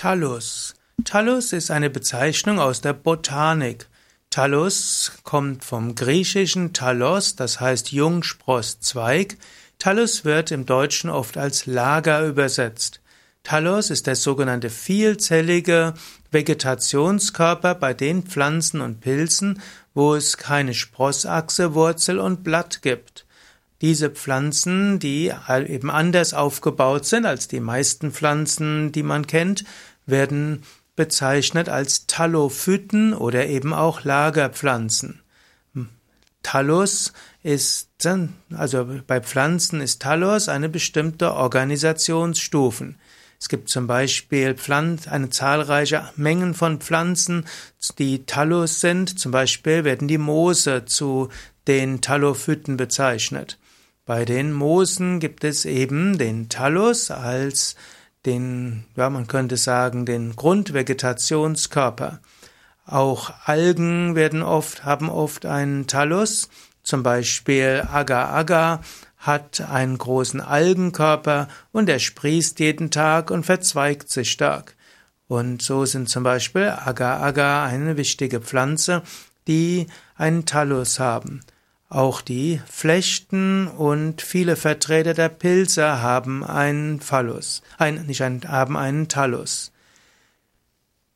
Thallus. 0.00 0.72
Thallus 1.04 1.52
ist 1.52 1.70
eine 1.70 1.90
Bezeichnung 1.90 2.58
aus 2.58 2.80
der 2.80 2.94
Botanik. 2.94 3.86
Thallus 4.30 5.12
kommt 5.24 5.62
vom 5.62 5.94
griechischen 5.94 6.72
Thalos, 6.72 7.36
das 7.36 7.60
heißt 7.60 7.92
Jungsprosszweig. 7.92 9.36
Thallus 9.78 10.24
wird 10.24 10.52
im 10.52 10.64
Deutschen 10.64 11.10
oft 11.10 11.36
als 11.36 11.66
Lager 11.66 12.24
übersetzt. 12.24 13.02
Thallus 13.42 13.90
ist 13.90 14.06
der 14.06 14.16
sogenannte 14.16 14.70
vielzellige 14.70 15.92
Vegetationskörper 16.30 17.74
bei 17.74 17.92
den 17.92 18.22
Pflanzen 18.22 18.80
und 18.80 19.02
Pilzen, 19.02 19.60
wo 19.92 20.14
es 20.14 20.38
keine 20.38 20.72
Sprossachse, 20.72 21.74
Wurzel 21.74 22.20
und 22.20 22.42
Blatt 22.42 22.80
gibt. 22.80 23.26
Diese 23.80 24.10
Pflanzen, 24.10 24.98
die 24.98 25.32
eben 25.48 25.90
anders 25.90 26.34
aufgebaut 26.34 27.06
sind 27.06 27.24
als 27.24 27.48
die 27.48 27.60
meisten 27.60 28.12
Pflanzen, 28.12 28.92
die 28.92 29.02
man 29.02 29.26
kennt, 29.26 29.64
werden 30.04 30.62
bezeichnet 30.96 31.70
als 31.70 32.06
Talophyten 32.06 33.14
oder 33.14 33.46
eben 33.46 33.72
auch 33.72 34.04
Lagerpflanzen. 34.04 35.22
Thallus 36.42 37.12
ist, 37.42 37.88
also 38.54 39.00
bei 39.06 39.20
Pflanzen 39.20 39.80
ist 39.80 40.02
Thallus 40.02 40.48
eine 40.48 40.68
bestimmte 40.68 41.34
Organisationsstufen. 41.34 42.98
Es 43.38 43.48
gibt 43.48 43.70
zum 43.70 43.86
Beispiel 43.86 44.54
Pflanz, 44.54 45.08
eine 45.08 45.30
zahlreiche 45.30 46.10
Mengen 46.16 46.52
von 46.52 46.80
Pflanzen, 46.80 47.46
die 47.98 48.26
Thallus 48.26 48.80
sind. 48.80 49.18
Zum 49.18 49.32
Beispiel 49.32 49.84
werden 49.84 50.08
die 50.08 50.18
Moose 50.18 50.84
zu 50.84 51.30
den 51.66 52.02
Talophyten 52.02 52.76
bezeichnet. 52.76 53.58
Bei 54.10 54.24
den 54.24 54.52
Moosen 54.52 55.20
gibt 55.20 55.44
es 55.44 55.64
eben 55.64 56.18
den 56.18 56.48
Thallus 56.48 57.12
als 57.12 57.76
den, 58.26 58.82
ja, 58.96 59.08
man 59.08 59.28
könnte 59.28 59.56
sagen, 59.56 60.04
den 60.04 60.34
Grundvegetationskörper. 60.34 62.18
Auch 62.86 63.32
Algen 63.44 64.16
werden 64.16 64.42
oft, 64.42 64.84
haben 64.84 65.08
oft 65.08 65.46
einen 65.46 65.86
Thallus. 65.86 66.48
Zum 66.82 67.04
Beispiel 67.04 67.86
Agar-Agar 67.88 68.80
hat 69.16 69.60
einen 69.60 69.96
großen 69.96 70.40
Algenkörper 70.40 71.46
und 71.70 71.88
er 71.88 72.00
sprießt 72.00 72.58
jeden 72.58 72.90
Tag 72.90 73.30
und 73.30 73.46
verzweigt 73.46 74.10
sich 74.10 74.32
stark. 74.32 74.74
Und 75.28 75.62
so 75.62 75.84
sind 75.84 76.08
zum 76.08 76.24
Beispiel 76.24 76.70
Agar-Agar 76.70 77.64
eine 77.68 77.96
wichtige 77.96 78.40
Pflanze, 78.40 79.02
die 79.46 79.86
einen 80.16 80.46
Thallus 80.46 80.98
haben. 80.98 81.42
Auch 81.92 82.20
die 82.20 82.60
Flechten 82.70 83.66
und 83.66 84.22
viele 84.22 84.54
Vertreter 84.54 85.12
der 85.12 85.28
Pilze 85.28 86.00
haben 86.00 86.44
einen 86.44 87.00
Phallus, 87.00 87.62
ein, 87.78 88.06
nicht 88.06 88.22
einen, 88.22 88.48
haben 88.48 88.76
einen 88.76 89.08
Thallus. 89.08 89.72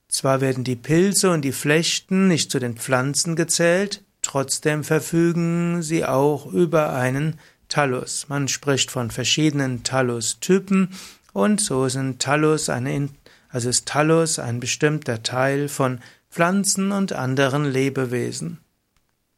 Zwar 0.08 0.40
werden 0.40 0.64
die 0.64 0.74
Pilze 0.74 1.30
und 1.30 1.42
die 1.42 1.52
Flechten 1.52 2.26
nicht 2.26 2.50
zu 2.50 2.58
den 2.58 2.76
Pflanzen 2.76 3.36
gezählt, 3.36 4.02
trotzdem 4.20 4.82
verfügen 4.82 5.80
sie 5.80 6.04
auch 6.04 6.46
über 6.52 6.92
einen 6.92 7.38
Thallus. 7.68 8.28
Man 8.28 8.48
spricht 8.48 8.90
von 8.90 9.12
verschiedenen 9.12 9.84
Thallus-Typen 9.84 10.88
und 11.32 11.60
so 11.60 11.88
sind 11.88 12.20
Thallus 12.20 12.68
eine, 12.68 13.10
also 13.48 13.68
ist 13.68 13.86
Thallus 13.86 14.40
ein 14.40 14.58
bestimmter 14.58 15.22
Teil 15.22 15.68
von 15.68 16.00
Pflanzen 16.32 16.90
und 16.90 17.12
anderen 17.12 17.64
Lebewesen. 17.64 18.63